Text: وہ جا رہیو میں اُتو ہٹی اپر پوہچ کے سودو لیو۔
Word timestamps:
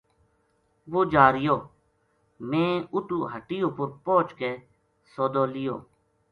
وہ 0.91 1.01
جا 1.11 1.25
رہیو 1.33 1.57
میں 2.49 2.71
اُتو 2.93 3.17
ہٹی 3.33 3.57
اپر 3.67 3.87
پوہچ 4.05 4.27
کے 4.39 4.51
سودو 5.13 5.43
لیو۔ 5.53 5.75